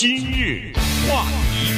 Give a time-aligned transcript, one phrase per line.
[0.00, 0.72] 今日
[1.06, 1.74] 话题，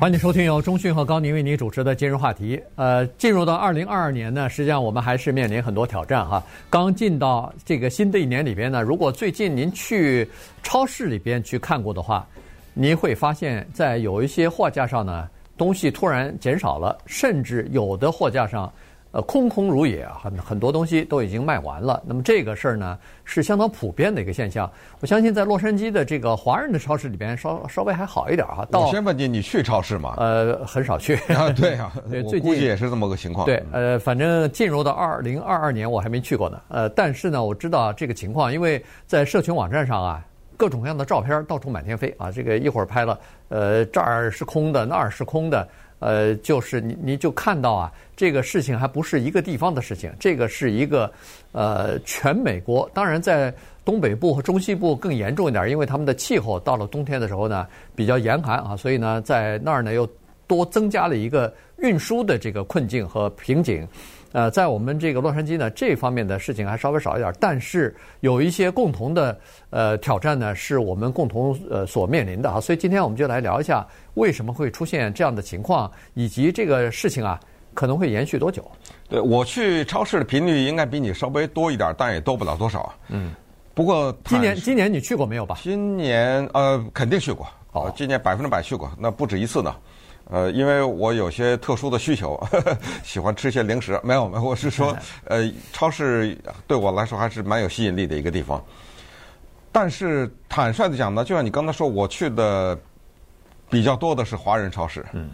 [0.00, 2.58] 欢迎收听由中讯和高宁为您主持的今日话题。
[2.76, 6.42] 呃，进入到二零二二年呢，实际上我们还是面临很多挑战哈。
[6.70, 10.26] 刚进到这个新的一年里边呢，如果最近您去
[10.62, 12.26] 超市里边去看过的话，
[12.72, 15.28] 您会发现在有一些货架上呢，
[15.58, 18.72] 东西突然减少了，甚至有的货架上。
[19.14, 22.02] 呃，空空如也，很很多东西都已经卖完了。
[22.04, 24.68] 那么这个事儿呢，是相当普遍的一个现象。
[24.98, 28.66] 我相信在洛杉矶的这个华人的超市里边，稍稍微还好一点哈。
[28.72, 30.14] 我先问你，你去超市吗？
[30.16, 31.14] 呃，很少去。
[31.32, 33.46] 啊，对啊， 对，最近估计也是这么个情况。
[33.46, 36.60] 对，呃，反正进入到二零二二年，我还没去过呢。
[36.66, 40.26] 呃，但是呢，我知道这个情况，因为在社群网站上啊，
[40.56, 42.32] 各种各样的照片到处满天飞啊。
[42.32, 43.20] 这个一会儿拍了，
[43.50, 45.68] 呃，这儿是空的，那儿是空的。
[46.04, 51.10] 呃，就是你你就看到啊，这个事情还不是一个地方的事情，这个是一个
[51.52, 52.88] 呃全美国。
[52.92, 53.52] 当然，在
[53.86, 60.06] 东北部和中西部更严重一点，因为他们的气候到了冬天的时候呢比较严寒啊，所以呢在那儿呢又
[60.46, 63.88] 多增加了一个运输的这个困境和瓶颈。
[64.34, 69.38] 呃，在我们这个洛杉矶呢，这方面的事情还稍微少一点，但是有一些共同的
[69.70, 72.60] 呃挑战呢，是我们共同呃所面临的啊。
[72.60, 77.38] 所以今天我们就来聊一下为什么会出现这样的情况，以及这个事情啊
[77.74, 78.68] 可能会延续多久。
[79.08, 82.92] 对，我去超市的频率应该比你稍微多一点，但也多不了多少。
[83.10, 83.32] 嗯。
[83.72, 85.58] 不过今年今年你去过没有吧？
[85.62, 89.72] 今年呃肯定去过，哦，今年百分之百去过，那不止一次呢。
[90.30, 94.00] 呃，因为我有些特殊的需求，呵呵喜欢吃些零食。
[94.02, 94.96] 没有，没有，我是说，
[95.28, 96.36] 呃，超市
[96.66, 98.62] 对我来说还是蛮有吸引力的一个地方。
[99.70, 102.78] 但是坦率的讲呢，就像你刚才说，我去的
[103.68, 105.04] 比较多的是华人超市。
[105.12, 105.30] 嗯。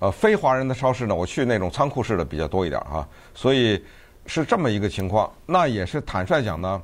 [0.00, 3.08] 呃，非华人的超市呢，我去那种仓库式的比较多一点啊。
[3.34, 3.82] 所以
[4.26, 5.32] 是这么一个情况。
[5.46, 6.82] 那也是坦率讲呢，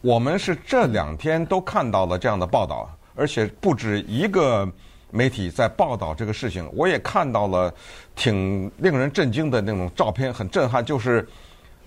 [0.00, 4.70] 我们是这两天都看到了这样的报道，而且不止一个。
[5.14, 7.72] 媒体在报道这个事情，我也看到了
[8.16, 10.84] 挺令人震惊的那种照片，很震撼。
[10.84, 11.26] 就是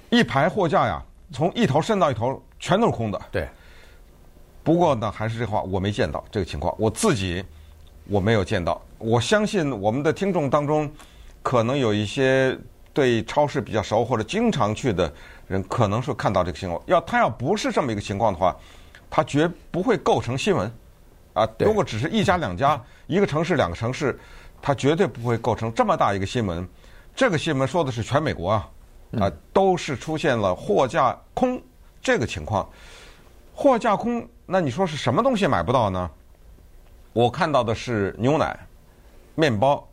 [0.09, 1.03] 一排货架呀，
[1.33, 3.21] 从一头伸到一头，全都是空的。
[3.29, 3.45] 对。
[4.63, 7.43] 不过呢，还是这话，我没见到这个情况，我自己
[8.07, 8.81] 我没有见到。
[8.97, 10.89] 我相信我们的听众当中，
[11.43, 12.57] 可能有一些
[12.93, 15.13] 对超市比较熟或者经常去的
[15.47, 16.81] 人，可能是看到这个情况。
[16.85, 18.55] 要他要不是这么一个情况的话，
[19.09, 20.71] 他绝不会构成新闻。
[21.37, 24.19] 啊，如果只是一家两家，一个城市两个城市，
[24.59, 26.67] 它绝对不会构成这么大一个新闻。
[27.15, 28.69] 这个新闻说的是全美国啊，
[29.19, 31.61] 啊，都是出现了货架空
[32.01, 32.67] 这个情况。
[33.53, 36.09] 货架空，那你说是什么东西买不到呢？
[37.13, 38.57] 我看到的是牛奶、
[39.35, 39.87] 面包、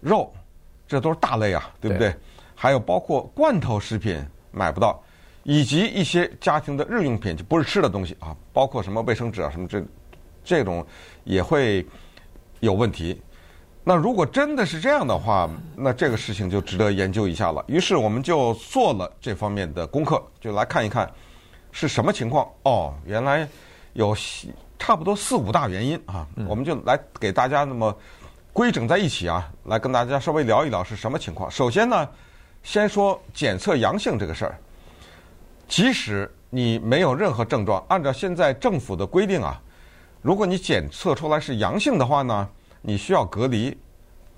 [0.00, 0.30] 肉，
[0.86, 2.14] 这都是大类啊，对不对？
[2.54, 5.02] 还有包括罐头食品买不到，
[5.42, 9.82] 以及一些家庭的日用品，就不是吃的东西啊，包括什么卫生纸啊什么这。
[10.44, 10.84] 这种
[11.24, 11.86] 也会
[12.60, 13.20] 有问题。
[13.84, 17.64] 那如果真的是这样的话，那这个事情就值得研究一下了。
[17.66, 21.10] 于是我们就做了这方面的功课，就来看一看
[21.72, 22.48] 是什么情况。
[22.62, 23.48] 哦，原来
[23.94, 24.16] 有
[24.78, 26.24] 差不多四五大原因啊。
[26.46, 27.92] 我们就来给大家那么
[28.52, 31.50] 规整在一起啊，来跟大家稍微聊一聊是什么情况。
[31.50, 32.08] 首先呢，
[32.62, 34.56] 先说检测阳性这个事儿，
[35.66, 39.60] 即使你没有任何症状，按照现在政府的规定啊。
[40.22, 42.48] 如果你检测出来是阳性的话呢，
[42.80, 43.76] 你需要隔离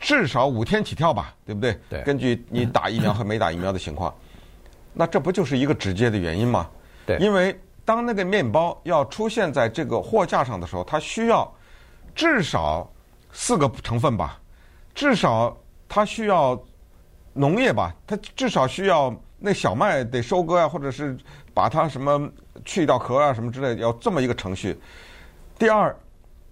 [0.00, 1.78] 至少五天起跳吧，对不对？
[1.88, 2.02] 对。
[2.02, 4.12] 根据你打疫苗和没打疫苗的情况，
[4.92, 6.68] 那这不就是一个直接的原因吗？
[7.06, 7.18] 对。
[7.18, 11.52] 因为当那个面包要出现在这个货架上的时候，它需要
[12.14, 12.90] 至少
[13.30, 14.40] 四个成分吧，
[14.94, 15.54] 至少
[15.86, 16.58] 它需要
[17.34, 21.14] 农业吧，它至少需要那小麦得收割啊，或者是
[21.52, 22.30] 把它什么
[22.64, 24.78] 去掉壳啊什么之类的，要这么一个程序。
[25.58, 25.94] 第二，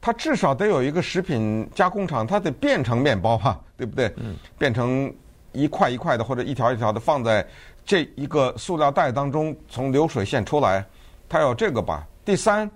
[0.01, 4.13] 它至少得有一个食品加工厂，它得变成面包吧，对不对？
[4.17, 4.37] 嗯。
[4.59, 5.13] 变成
[5.53, 7.47] 一块一块的或者一条一条的放在
[7.85, 10.85] 这一个塑料袋当中，从流水线出来，
[11.29, 12.07] 它有这个吧。
[12.25, 12.71] 第三，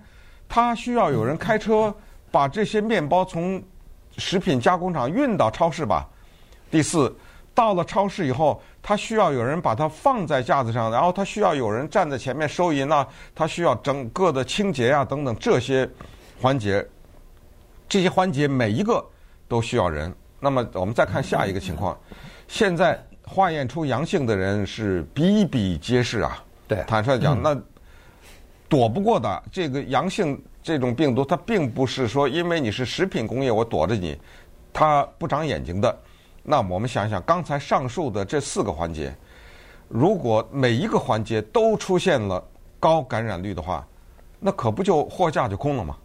[0.49, 1.93] 它需要有人开车
[2.29, 3.63] 把这些面包从
[4.17, 6.07] 食品加工厂运到超市吧。
[6.69, 7.15] 第四，
[7.55, 15.89] 到了超市以后，它需要有人把它放在架子上，然后它需要有人站在前面收银啊，它需要整个的清洁啊等等这些。
[16.39, 16.85] 环节，
[17.89, 19.03] 这些环节每一个
[19.47, 20.13] 都需要人。
[20.39, 21.97] 那么我们再看下一个情况，
[22.47, 26.43] 现在化验出阳性的人是比比皆是啊。
[26.67, 27.59] 对，坦率讲，那
[28.69, 34.15] 躲不过的这个阳性这种病毒，它并不是说因为你是食品工业，我躲着你，
[34.71, 35.97] 它不长眼睛的。
[36.43, 39.13] 那我们想想，刚才上述的这四个环节，
[39.87, 42.43] 如果每一个环节都出现了
[42.79, 43.85] 高感染率的话，
[44.39, 45.97] 那可不就货架就空了吗？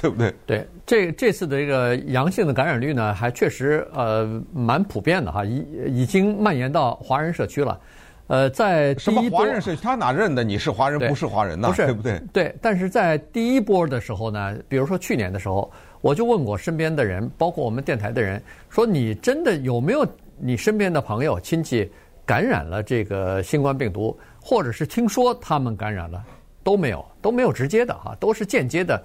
[0.00, 0.34] 对，不对？
[0.46, 7.80] 对，这这次的这个阳性的感染率呢，还确实呃蛮普遍的哈，已已经蔓延到华人社区了。
[8.26, 11.68] 呃，在什么华人社区，他哪认得你是华人不是华人呢？
[11.68, 12.22] 不是，对不对？
[12.32, 15.70] 对，但是在第一波的时候呢，比如说去年的时候，
[16.00, 20.06] 我就问过身边的人，包括我们电台的人，说你真的有没有
[20.38, 21.92] 你身边的朋友亲戚
[22.24, 26.24] 感染了这个新冠病毒，或者是听说他们感染了，
[26.62, 29.00] 都没有，都没有直接的哈，都是间接的。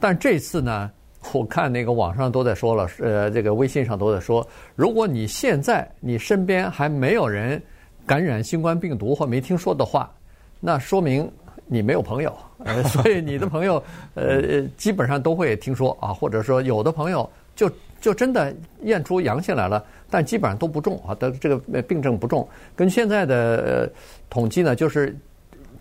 [0.00, 0.90] 但这次呢，
[1.32, 7.62] 我看那个网上都在说了，呃，这个微信上都在说，如果你现在你身边还没有人。
[8.06, 10.12] 感染新冠病毒或没听说的话，
[10.60, 11.26] 那说明
[11.64, 13.82] 你没有朋友，呃， 所以你的朋友
[14.12, 17.26] 呃基本上都会听说啊，或者说有的朋友
[17.56, 17.70] 就
[18.02, 22.46] 就真的验出阳性来了，但基本上都不重啊，的这个病症不重。
[22.76, 23.90] 跟现在的
[24.28, 25.16] 统计呢，就是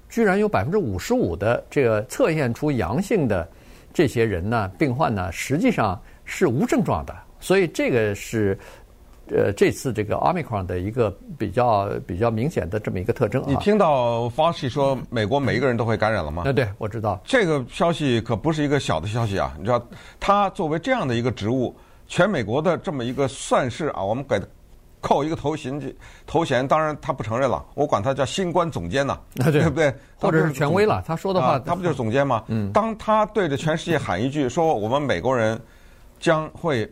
[0.08, 3.46] 居然有百分之五十五的这个测验出阳性的
[3.94, 8.58] 这些人呢，病患呢，实际上是无症状的，所以这个是。
[9.28, 13.46] 呃，这次这个 Omicron 的一个比较比较明显的这么一个特征啊。
[13.48, 16.44] 你听到 Fauci 说美国每一个人都会感染了吗？
[16.46, 17.20] 那对，我知道。
[17.24, 19.56] 这个消息可不是一个小的消息啊！
[19.58, 19.82] 你知道，
[20.20, 21.74] 他作为这样的一个职务，
[22.06, 24.46] 全美国的这么一个算是啊，我们给他
[25.04, 25.80] 扣一个头衔，
[26.26, 26.68] 头衔。
[26.68, 29.94] 当然他不承认了，我管他叫新冠总监呢，对不对？
[30.18, 32.44] 或者是权威了，他说的话，他不就是总监吗？
[32.48, 32.72] 嗯。
[32.72, 35.62] 当他对着全世界喊一句说我们美国人
[36.20, 36.92] 将会。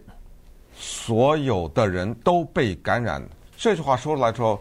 [0.73, 3.21] 所有的人都被感染，
[3.55, 4.59] 这句话说出来之后，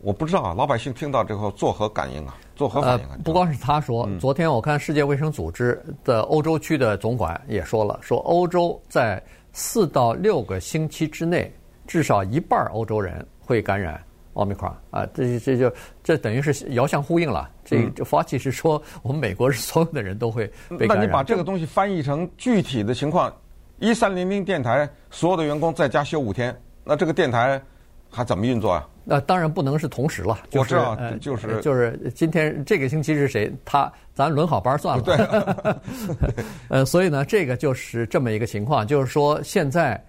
[0.00, 2.34] 我不知道啊，老百姓听到之后作何感应啊？
[2.56, 3.10] 作何反应啊？
[3.12, 9.22] 呃，不光是他说，嗯，昨天我看世界卫生组织的欧洲区的总管也说了，说欧洲在
[9.52, 11.52] 四到六个星期之内，
[11.90, 14.00] 至少一半欧洲人会感染
[14.34, 15.72] 奥密克戎啊，这这就
[16.04, 17.50] 这等于是遥相呼应了。
[17.64, 20.46] 这这发起是说，我们美国是所有的人都会
[20.78, 20.98] 被感染。
[20.98, 23.34] 那你把这个东西翻译成具体的情况？
[23.80, 27.60] 一三零零电台所有的员工在家休五天，那这个电台
[28.08, 28.88] 还怎么运作啊？
[29.02, 30.38] 那当然不能是同时了。
[30.52, 33.52] 我知道，就是就是今天这个星期是谁？
[33.64, 35.02] 他咱轮好班算了。
[35.02, 35.74] 对。
[36.70, 40.00] 呃，所以呢，这个就是这么一个情况，就是说现在。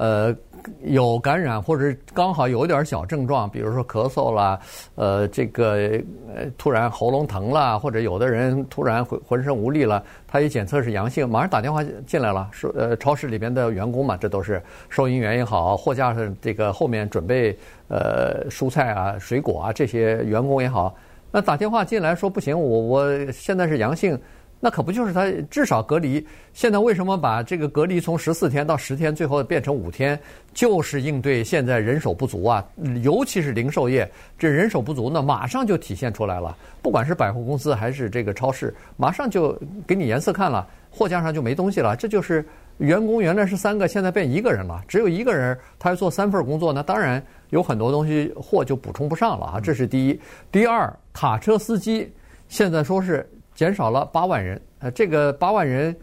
[0.00, 0.34] 呃，
[0.84, 4.58] 有感染或者刚好有点小症状，比如说咳嗽啦，
[4.94, 5.74] 呃，这个
[6.34, 17.54] 呃突然喉咙疼啦，或者有的人突然浑浑身无力了，他一检测是阳性，马上打电话进来了，说呃超市里边的员工嘛，这都是收银员也好，货架上这个后面准备
[17.88, 20.94] 呃蔬菜啊、水果啊这些员工也好，
[21.30, 24.18] 那打电话进来说不行，我我现在是阳性。
[24.62, 26.24] 那可不就是他至少隔离？
[26.52, 30.20] 现在为什么把这个隔离从十四天到十天，最后变成五天？
[30.52, 32.62] 就是应对现在人手不足啊，
[33.02, 34.06] 尤其是零售业，
[34.38, 36.54] 这人手不足呢，马上就体现出来了。
[36.82, 41.96] 不管是百货公司还是这个超市，马上就给你颜色看了，货架上就没东西了。
[41.96, 42.44] 这就是
[42.76, 49.58] 员工原来是三个，现在变一个人了，只有一个人，他要做三份工作，那当然有很多东西货就补充不上了啊。
[49.58, 50.20] 这是第一。
[50.52, 52.12] 第二，卡车司机
[52.50, 53.26] 现在说是。
[53.60, 55.94] 减少了八万人，呃，这个八万人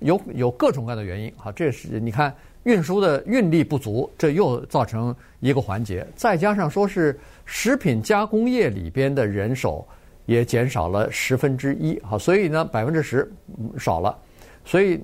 [0.00, 2.34] 有有各种各样的原因，好，这是你看
[2.64, 9.86] 运输的运力不足，这又造成一个环节，再加上说是食品加工业里边的人手
[10.26, 13.32] 也减少了十分之一，好，所以呢百分之十
[13.78, 14.18] 少了，
[14.64, 15.00] 所以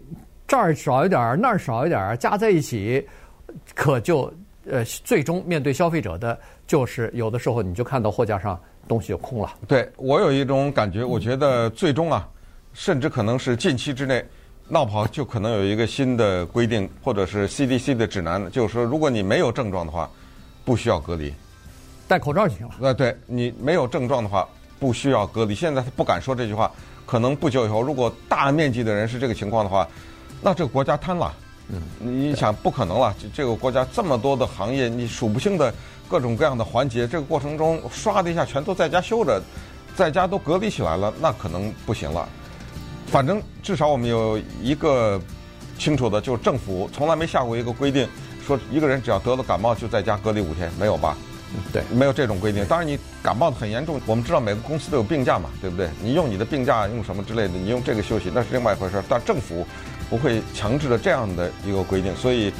[0.48, 3.06] 这儿少一点儿，那儿少一点儿，加在一起，
[3.72, 4.28] 可就
[4.68, 6.36] 呃最终面对消费者的
[6.66, 8.60] 就是有的时候你就看到货架上。
[8.90, 9.52] 东西就空了。
[9.68, 12.28] 对，我有一种感觉，我觉得最终啊，
[12.74, 14.24] 甚至可能是近期之内，
[14.66, 20.10] 闹跑就可能有一个新的规定，或者是 CDC 的指南，就是说，如果你没有症状的话，
[20.64, 21.32] 不需要隔离，
[22.08, 22.74] 戴口罩就行了。
[22.80, 24.44] 呃，对，你没有症状的话，
[24.80, 25.54] 不需要隔离。
[25.54, 26.68] 现在他不敢说这句话，
[27.06, 29.86] 可能不久以后，如果大面积的人是这个情况的话，
[30.42, 31.32] 那这个国家瘫了。
[31.72, 35.72] 嗯，你想不可能了，这个国家这么多的行业，你数不清的。
[36.10, 39.40] 各种各样的环节，这个过程中唰的一下全都在家休着，
[39.94, 42.28] 在家都隔离起来了，那可能不行了。
[43.06, 45.20] 反正至少我们有一个
[45.78, 48.08] 清楚的，就是政府从来没下过一个规定，
[48.44, 51.16] 说一个人只要得了感冒就在家隔离五天，没有吧？
[51.72, 52.64] 对，没有这种规定。
[52.66, 55.88] 当然你感冒的很严重，我们知道每个公司都有病假嘛，对不对？
[56.00, 59.02] 你用你的病假用什么之类的，你用这个休息那是另外一回事。
[59.08, 59.66] 但政府
[60.08, 62.52] 不会强制的这样的一个规定，所以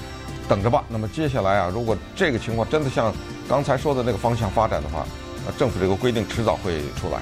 [0.50, 0.84] 等着吧。
[0.88, 3.14] 那么接下来啊，如果这个情况真的像
[3.48, 5.06] 刚才说的那个方向发展的话，
[5.46, 7.20] 那政府这个规定迟早会出来。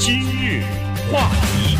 [0.00, 0.64] 今日
[1.12, 1.78] 话题，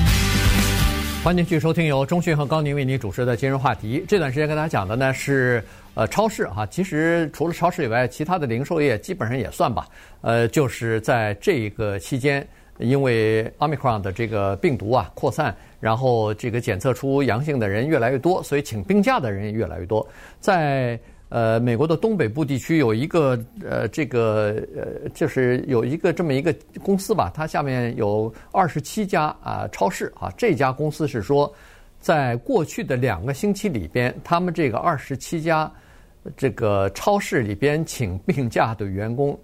[1.25, 4.05] 欢迎继续收听由中讯和高宁为您主持的今日话题。
[4.07, 5.65] 这段时间跟大家讲的呢是
[5.95, 9.89] 呃超市哈，其实除了超市以外，其他的零售业基本上也算吧。
[10.21, 12.47] 呃，就是在这个期间，
[12.79, 20.07] 因为 Omicron 的这个病毒啊扩散，然后这个检测出阳性的人越来越多，所以请病假的人也越来越多。
[20.39, 31.53] 在呃美国的东北部地区有一个呃这个呃就是有一个这么一个公司吧，它下面有二十七家啊超市啊，这家公司是说，
[31.99, 35.71] 在过去的两个星期里边，他们这个二十七家
[36.37, 39.39] 这个超市里边请病假的员工，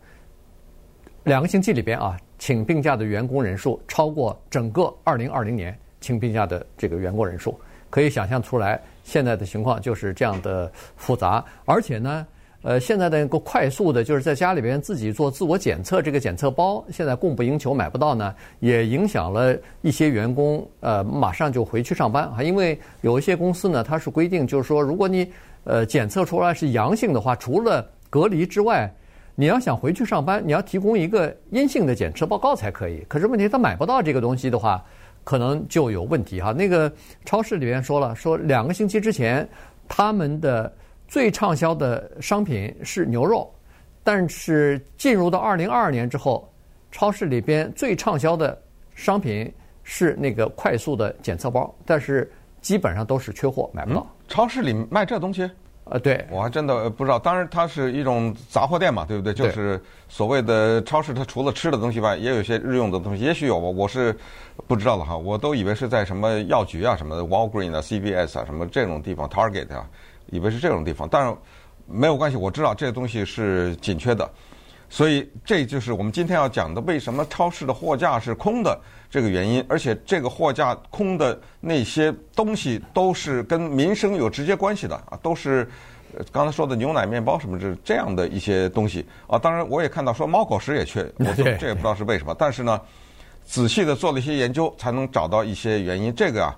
[1.24, 2.16] 两个星期里边啊。
[2.44, 7.58] 请病假的员工人数超过整个二零二零年请病假的这个员工人数，
[7.88, 11.42] 可以想象出来，现在的情况就是这样的复杂。
[11.64, 12.26] 而且呢，
[12.60, 22.42] 呃，现在的一个快速的，就是在家里边自己做自我检测，这个检测包现在供不应求，买不到呢，也影响了一些员工，呃，马上就回去上班啊。
[22.42, 25.26] 因为有一些公司呢，它是规定，就是说，如果你
[25.64, 28.94] 呃检测出来是阳性的话，除了隔离之外，
[29.34, 33.04] 你要想回去上班，你要提供一个阴性的检测报告才可以。
[33.08, 34.84] 可是问题他买不到这个东西的话，
[35.24, 36.52] 可能就有问题哈。
[36.52, 36.92] 那个
[37.24, 39.48] 超市里面说了，说两个星期之前
[39.88, 40.72] 他们的
[41.08, 43.52] 最畅销的商品是牛肉，
[44.04, 46.48] 但是进入到二零二二年之后，
[46.92, 48.56] 超市里边最畅销的
[48.94, 54.06] 商品是那个快速的检测包，但是基本上都是缺货，买不到。
[54.28, 55.50] 超市里卖这东西？
[55.84, 57.18] 呃，对，我还真的不知道。
[57.18, 59.34] 当然，它是一种杂货店嘛，对不对？
[59.34, 63.22] 就是所谓的超市，它除了吃的东西外，也有一些日用的东西。
[63.22, 64.16] 也许有吧，我是
[64.66, 65.14] 不知道了哈。
[65.14, 69.86] 我都以为是在什么药局啊、什么 Walgreen 啊、CVS 啊、什么这种地方，Target 啊，
[70.30, 71.06] 以为是这种地方。
[71.06, 71.36] 但是
[71.86, 74.26] 没有关系，我知道这些东西是紧缺的。
[74.94, 79.66] 所以这就是我们今天要讲的，为什么超市的货架是空的这个原因。
[79.68, 85.68] 而且这个货架空的那些东西都是跟民生有直接关系的啊，都是
[86.30, 89.36] 刚才说的牛奶、面包什么这这样的一些东西啊。
[89.36, 92.32] 当然，我也看到说猫狗食也缺， 我这这也不知道是为什么。
[92.38, 92.80] 但是呢，
[93.44, 96.14] 仔细的做了一些研究，才能找到一些原因。
[96.14, 96.56] 这个啊，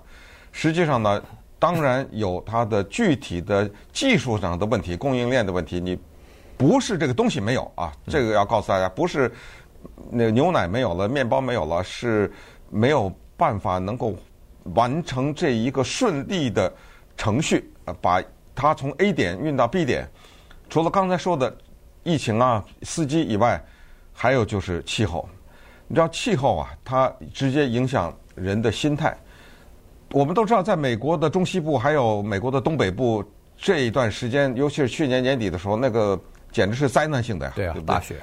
[0.51, 1.19] 实际上呢，
[1.57, 5.79] 当然有它的具体的技术上的问题、供应链的问题。
[5.79, 5.97] 你。
[6.57, 9.31] 不是这个东西没有啊，这个要告诉大家，不是
[10.09, 12.31] 那牛奶没有了，面包没有了，是
[12.71, 14.15] 没有办法能够
[14.73, 16.73] 完成这一个顺利的
[17.15, 18.19] 程序，啊，把
[18.55, 20.09] 它从 A 点运到 B 点。
[20.67, 21.55] 除了刚才说的
[22.01, 23.63] 疫情啊、司机以外，
[24.11, 25.29] 还有就是气候。
[25.87, 29.15] 你知道气候啊，它直接影响人的心态。
[30.11, 33.23] 我们都知道，在美国的中西部还有美国的东北部
[33.55, 36.19] 这一段时间，尤其是去年年底的时候，那个。
[36.51, 37.53] 简直是灾难性的呀！
[37.55, 37.95] 对啊，对不对？
[37.95, 38.15] 大雪，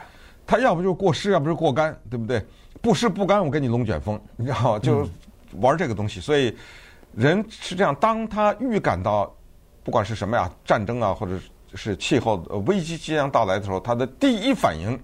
[0.47, 2.45] 它要不就是过湿，要不就是过干，对不对？
[2.83, 5.09] 不湿不干，我给你龙卷风， 你知道就
[5.61, 6.21] 玩这个东西。
[6.21, 6.55] 所以
[7.15, 9.33] 人是这样，当他预感到
[9.83, 11.39] 不管是什么呀，战争啊，或者
[11.75, 14.99] 是气候危机即将到来的时候，他的第一反应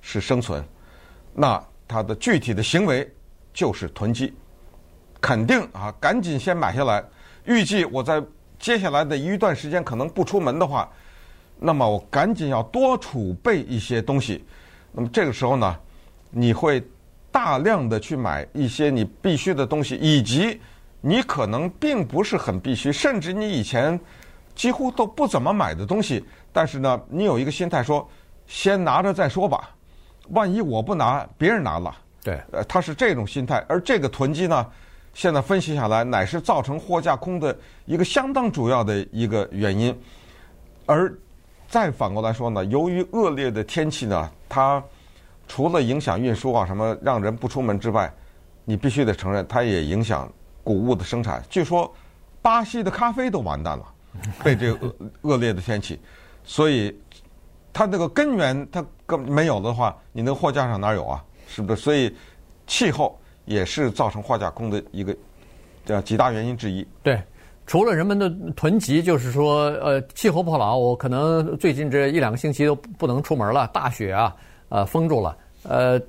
[0.00, 0.64] 是生存。
[1.34, 3.10] 那他的具体的行为
[3.52, 4.32] 就是囤积，
[5.20, 7.02] 肯定啊，赶紧先买下来。
[7.44, 8.22] 预计我在
[8.58, 10.88] 接下来的一段时间可能不出门的话。
[11.60, 14.44] 那么我赶紧要多储备一些东西，
[14.92, 15.76] 那么这个时候呢，
[16.30, 16.80] 你会
[17.32, 20.60] 大量的去买一些你必须的东西，以及
[21.00, 23.98] 你可能并不是很必须，甚至你以前
[24.54, 28.08] 几乎都不怎么买的东西，但是呢，你有一个心态说，
[28.46, 29.70] 先拿着再说吧，
[30.28, 31.92] 万一我不拿，别人拿了。
[32.22, 34.66] 对，呃，他是这种心态，而这个囤积呢，
[35.12, 39.92] 现在分析下来，乃是造成货架空的一个相当主要的一个原因，
[40.86, 41.12] 而。
[41.68, 44.82] 再反过来说呢，由于恶劣的天气呢，它
[45.46, 48.10] 除了影响运输啊什么让人不出门之外，
[48.64, 50.30] 你必须得承认，它也影响
[50.64, 51.44] 谷物的生产。
[51.50, 51.94] 据说
[52.40, 53.84] 巴西的咖啡都完蛋了，
[54.42, 56.00] 被这个恶恶劣的天气，
[56.42, 56.98] 所以
[57.70, 61.22] 它那个根源它根没有的话，你那个货架上哪有啊？
[61.46, 61.82] 是不是？
[61.82, 62.14] 所以
[62.66, 65.14] 气候也是造成货架空的一个
[65.84, 66.86] 这样几大原因之一。
[67.02, 67.22] 对。
[67.68, 74.34] 除了人们的囤积，就是说，呃，气候不好，我可能最近这一两个星期都不能出门了，大雪啊，
[74.70, 76.00] 呃，封住了，呃，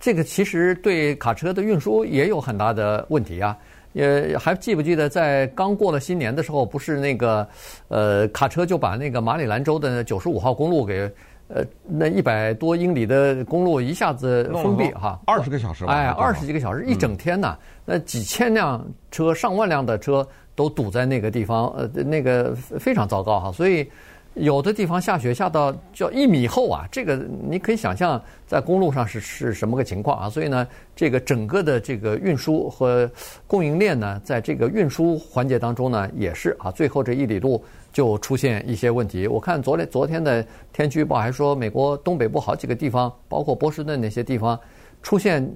[0.00, 3.56] 这个其实对卡车的运输也有很大的问题啊。
[3.92, 7.46] 也还记不记得在刚过了新年的时候，不是那个，
[7.88, 11.12] 呃，卡车就把那个马里兰州的九十五号公路给，
[11.48, 17.54] 呃，那一百多英里的公路一下子封闭哈，二十个小时，哎，二十几个小时，一整天呐，
[17.84, 20.26] 那几千辆车，上万辆的车。
[20.54, 23.88] 都堵在那个地方，呃，那个非常糟糕哈，所以
[24.34, 27.16] 有的地方下雪下到叫一米厚啊，这个
[27.48, 30.30] 你可以想象在公路上是是什么个情况啊？
[30.30, 30.66] 所以呢，
[30.96, 33.10] 这个整个的这个运输和
[33.46, 39.26] 供应链呢，在这个运输环节当中呢，也是啊，最后这一里路就出现一些问题。
[39.28, 44.58] 我看昨天昨天的天气预报还说，美国东北部好几个地方，包括波士顿那些地方，
[45.02, 45.46] 出现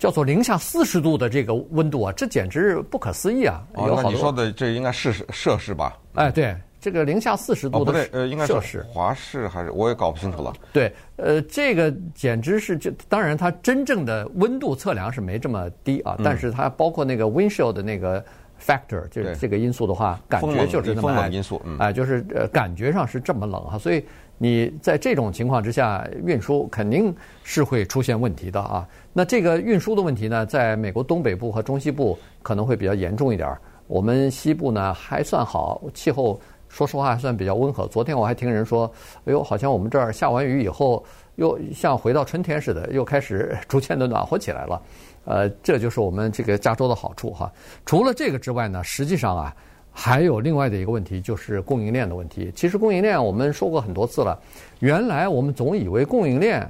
[0.00, 3.62] 叫做零下四十度的这个温度啊，这简直不可思议啊！
[3.74, 5.98] 哦，那你说的这应该是摄氏吧？
[6.14, 10.54] 哎，对，这个零下四十度的摄氏，哦，不对，呃，应该是华氏还是我也搞不清楚了。
[10.72, 18.24] 对，呃，这个简直是就当然它真正的温度测量是没这么低啊，但是它包括那个 windshield 的那个
[18.58, 24.02] factor，就是这个因素的话，感觉就是这么冷因素，哎，就是呃感觉上是这么冷啊，所以。
[24.42, 28.88] 你在这种情况之下运输肯定是会出现问题的啊。
[29.12, 33.60] 那这个运输的问题呢，在美国东北部和中西部可能会比较严重一点儿。
[33.86, 37.86] 我们西部呢还算好，气候说实话还算比较温和。
[37.88, 38.90] 昨天我还听人说，
[39.26, 41.04] 哎呦，好像我们这儿下完雨以后，
[41.34, 44.82] 又像回到春天似的，又开始逐渐的暖和起来了。
[45.26, 47.52] 呃，这就是我们这个加州的好处哈。
[47.84, 49.54] 除了这个之外呢，实际上啊。
[49.92, 52.50] 还有另外的一个问题，就是供应链的问题。
[52.54, 54.38] 其实供应链我们说过很多次了。
[54.78, 56.66] 原来我们总以为供应链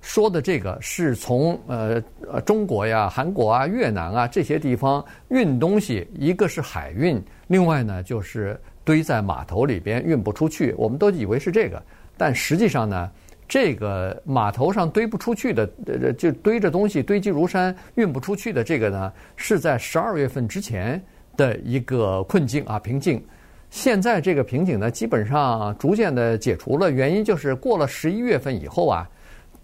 [0.00, 10.74] 说的这个是从呃呃中国呀、韩国啊、越南啊这些地方运东西，一个是海运，另外呢就是堆在码头里边运不出去。
[10.76, 11.80] 我们都以为是这个，
[12.16, 13.08] 但实际上呢，
[13.46, 21.00] 这个码头上堆不出去的，呃就堆着东西堆积如山运不出去的这个呢，是在十二月份之前。
[21.36, 23.22] 的一个困境啊，瓶颈。
[23.70, 26.90] 现在这个瓶颈呢，基本上逐渐的解除了。
[26.90, 29.08] 原因就是过了十一月份以后啊，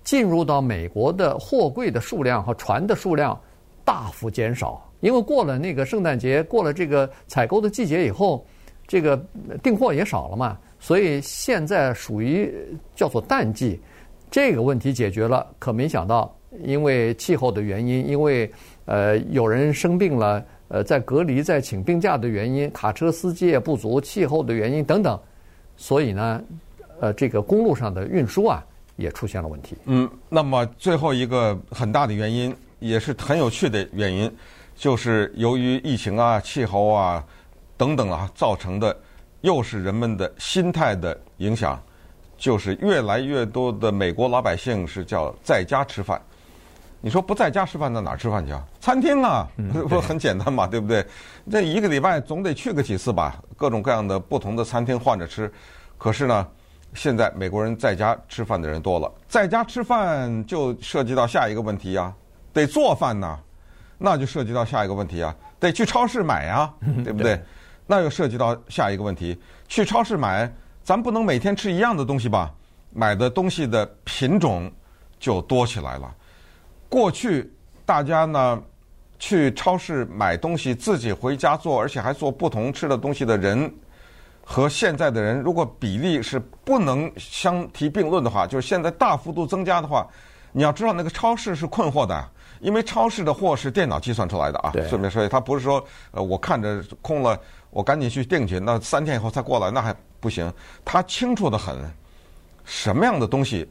[0.03, 3.39] 进入到美国的货柜的数量和船的数量
[3.85, 4.83] 大幅减少。
[5.01, 8.47] 因为过了那个圣诞节，过了这个采购的季节以后，
[8.87, 9.23] 这个
[9.63, 12.51] 订货也少了嘛，所以现在属于
[12.95, 13.79] 叫做淡季。
[14.31, 16.35] 这个问题解决了，可没想到，
[16.65, 18.51] 因为气候的原因，因为
[18.87, 20.43] 呃有人生病了。
[20.69, 25.19] 呃，在隔离、在请病假的原因，卡车司机也不足，气候的原因等等，
[25.77, 26.43] 所以呢，
[27.01, 28.63] 呃，这个公路上的运输啊，
[28.97, 29.77] 也出现了问题。
[29.87, 34.31] 嗯，那么最后一个很大的原因，也是很有趣的原因，
[34.77, 37.25] 就是由于疫情啊、气候啊
[37.77, 38.95] 等等啊造成的，
[39.41, 41.83] 又是人们的心态的影响，
[42.37, 46.21] 就是越来越多的美国老百姓是叫在家吃饭。
[47.01, 48.65] 你说不在家吃饭，到哪儿吃饭去啊？
[48.81, 49.47] 餐厅啊，
[49.89, 51.07] 不 很简单嘛，对不对？
[51.51, 55.51] 这一个礼拜总得去个几次吧，各种各样的不同的餐厅换着吃。
[55.97, 56.47] 可是呢，
[56.95, 62.13] 现在美国人在家吃饭的人多了，在家吃饭就涉及到下一个问题呀，
[62.53, 63.39] 得做饭呐，
[63.97, 66.73] 那就涉及到下一个问题啊，得去超市买呀，
[67.05, 67.41] 对不对？
[67.87, 72.53] 那又涉及到下一个问题，去超市买，咱不能每天吃一样的东西吧？
[72.93, 74.71] 买的东西的品种
[75.21, 76.13] 就多起来了。
[76.89, 77.53] 过去
[77.85, 78.63] 大家呢
[79.19, 83.73] 去超市买东西，自己回家做，而且还做不同吃的东西的人，
[84.45, 90.07] 和现在的人如果比例是不能相提并论的话，就是现在大幅度增加的话，
[90.53, 94.71] 你要知道那个超市是困惑的，因为超市的货是电脑计算出来的啊。
[94.73, 94.89] 对。
[94.89, 97.39] 顺便说，他不是说呃我看着空了，
[97.71, 100.51] 我赶紧去订去，那三天以后才过来，那还不行。
[100.85, 101.77] 他清楚的很，
[102.65, 103.69] 什么样的东西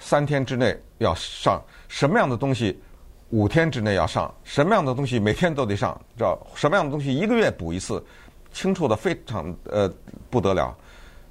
[0.00, 1.62] 三天之内要上。
[1.86, 2.82] 什么样的东西
[3.28, 4.34] 五天之内要上？
[4.42, 5.96] 什么样的东西每天都得上？
[6.16, 8.04] 知道什么样的东西一个月补一次？
[8.52, 9.88] 清楚的非常呃
[10.28, 10.76] 不得了。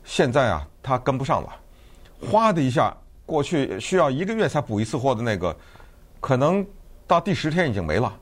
[0.05, 1.53] 现在啊，他跟不上了，
[2.21, 5.53] 哗的一下，过去需要一个月才补一次货的那个，
[6.21, 6.65] 可能
[7.05, 8.17] 到第十天已经没了，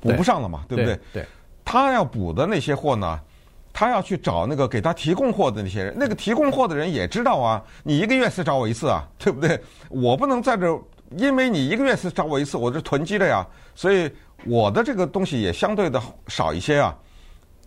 [0.00, 1.00] 补不上了嘛，对，对不对？
[1.12, 1.26] 对。
[1.62, 3.20] 他要补的那些货呢，
[3.72, 9.60] 他要去找那个给他提供货的那些人，那个提供货的人也知道啊，你一个月才找我一次啊，对不对？
[9.88, 10.80] 我不能在这。
[11.16, 14.08] 因为你一个月才找我一次，我是囤积的呀，所以
[14.44, 16.96] 我的这个东西也相对的少一些啊。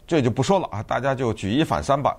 [0.07, 2.15] 这就不说了啊，大家就举一反三吧。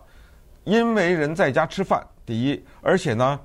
[0.65, 3.41] 因为人在家吃饭，第一，而且呢，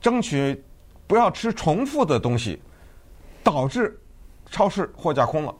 [0.00, 0.62] 争取
[1.08, 2.62] 不要吃重复的东西，
[3.42, 4.00] 导致
[4.48, 5.52] 超市货架空了。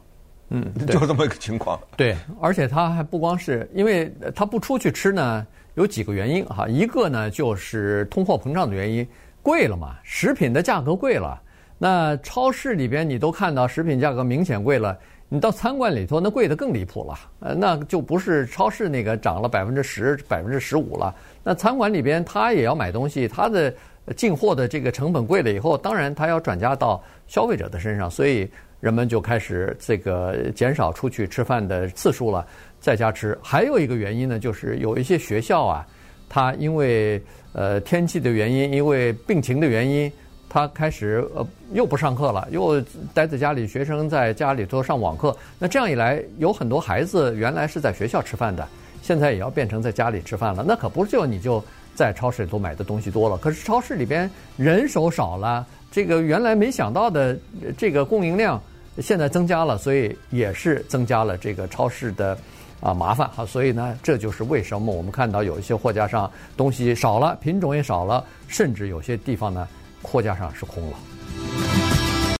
[0.49, 1.79] 嗯，就这么一个情况。
[1.97, 6.67] 对，而且他还不光是，因为他不出去吃呢，有几个原因哈。
[6.67, 9.07] 一个呢就是通货膨胀的原因。
[9.41, 11.37] 贵了嘛，食品的价格贵了。
[11.77, 17.19] 那超市里边你都看到食品价格明显贵了，你到餐馆里头那贵的更离谱了。
[17.41, 21.13] 呃，那就不是超市那个涨了百分之十、百分之十五了。
[21.43, 23.73] 那餐馆里边他也要买东西，他的
[24.15, 28.49] 进货的这个成本贵了以后，当然他要转嫁到消费者的身上，所以
[28.83, 32.45] 人们就开始这个减少出去吃饭的次数了，
[32.81, 33.37] 在家吃。
[33.41, 35.87] 还有一个原因呢，就是有一些学校啊，
[36.27, 40.11] 它因为呃，天气的原因，因为病情的原因，
[40.49, 42.81] 他开始呃又不上课了，又
[43.13, 45.33] 待在家里，学生在家里头上网课。
[45.57, 48.67] 那这样一来，有很多孩子原来是在学校吃饭的，
[49.01, 50.61] 现在也要变成在家里吃饭了。
[50.67, 51.63] 那可不是就你就
[51.95, 57.39] 在超市里头买的东西多了，可是超市里边人手少了，这个原来没想到的
[57.77, 58.61] 这个供应量
[58.99, 62.37] 现在增加了，所以也是增加了这个超市的
[62.79, 63.45] 啊麻烦哈。
[63.45, 69.67] 所以呢，这就是为什么我们看到有一些货架上东西少了，品种也少了，甚至有些地方呢
[70.01, 70.97] 货架上是空了。